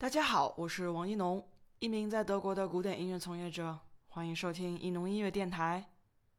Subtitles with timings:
[0.00, 1.44] 大家好，我是王一农，
[1.80, 5.90] 一名在德国的古典音乐从业者，欢迎收听一农音乐电台。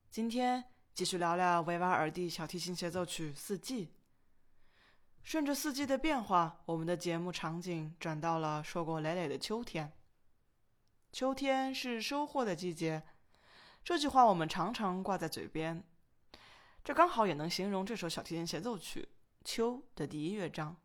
[0.09, 0.63] 今天
[0.93, 3.87] 继续聊聊维瓦尔第小提琴协奏曲《四季》。
[5.23, 9.91] 顺着四季的变化，我们的节目场景转到了硕果累累的秋天。
[11.11, 13.03] 秋天是收获的季节，
[13.83, 15.83] 这句话我们常常挂在嘴边，
[16.81, 19.01] 这刚好也能形容这首小提琴协奏曲
[19.43, 20.77] 《秋》的第一乐章。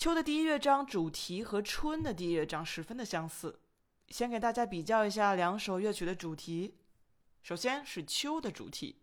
[0.00, 3.60] 秋的第一乐章主题和春的第一乐章十分的相似。
[4.08, 6.74] 先给大家比较一下两首乐曲的主题。
[7.42, 8.96] 首先是秋的主题。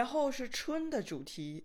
[0.00, 1.62] 然后是春的主题。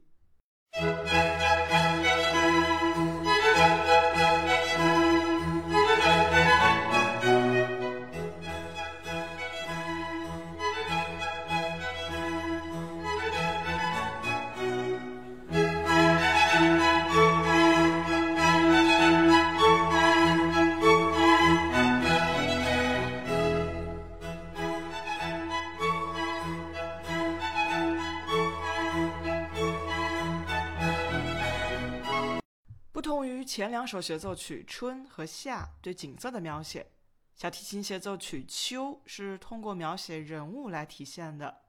[33.45, 36.91] 前两首协奏曲《春》和《夏》对景色的描写，
[37.35, 41.61] 小提琴协奏曲《秋》是通过描写人物来体现的。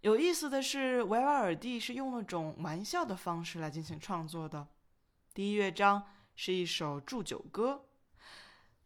[0.00, 4.68] 有意思的是，维瓦尔第是用了种玩笑的方式来进行创作的。
[5.34, 6.02] 第一乐章
[6.34, 7.84] 是一首祝酒歌，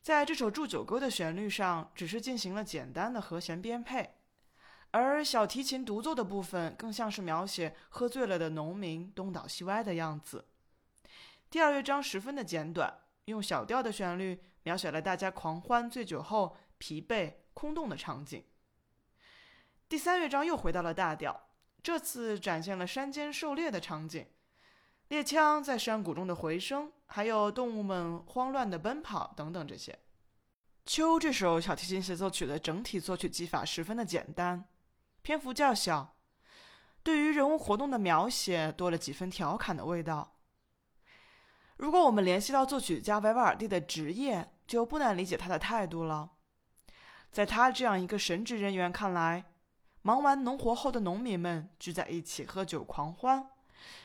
[0.03, 4.17] 在这首祝酒歌的旋律上，只是进行了简单的和弦编配，
[4.91, 10.47] 而小提琴独奏的部分更像是描写喝醉了的农民东倒西歪的样子。
[11.55, 12.93] 第二乐章十分的简短，
[13.27, 18.45] 用小调的旋律描写了大家狂欢醉酒后疲惫空洞的场景。
[19.89, 21.51] 第三乐章又回到了大调，
[21.81, 24.27] 这次展现了山间狩猎的场景，
[25.07, 29.97] 猎枪在山谷中的回声，还有动物们慌乱的奔跑等等这些。
[30.85, 34.65] 秋这首小提琴协奏曲的整体作曲技法十分的简单，
[35.23, 36.17] 篇幅较小，
[37.05, 40.33] 对于人物活动的描写多了几分调侃的味道。
[41.77, 46.31] 如果我们联系到作曲家维瓦尔第的职业，就不难理解他的态度了。
[47.33, 49.45] 在他这样一个神职人员看来，
[50.03, 53.51] 忙完农活后的农民们聚在一起喝酒狂欢，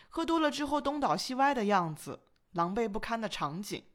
[0.09, 2.22] 喝多了之后东倒西歪的样子，
[2.53, 3.86] 狼狈不堪的场景，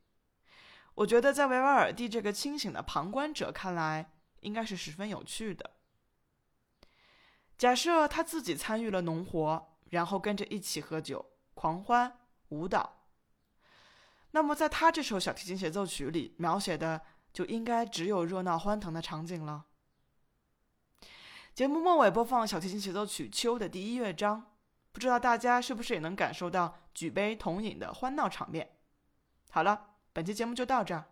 [0.94, 5.72] 我觉得在维瓦尔第这个清醒的旁观者看来，应该是十分有趣的。
[7.58, 12.20] 假设他自己参与了农活，然后跟着一起喝酒、狂欢、
[12.50, 13.03] 舞蹈。
[14.34, 17.00] 那么，在他这首小提琴协奏曲里描写的
[17.32, 19.66] 就应该只有热闹欢腾的场景了。
[21.54, 24.50] 节目末尾播放小提琴协奏曲《秋》的第一乐章，
[24.90, 28.70] 不知道大家是不是也能感受到举杯同饮的欢闹场面？
[29.50, 31.04] 好了，本期节目就到这儿，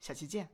[0.00, 0.48] 下期见。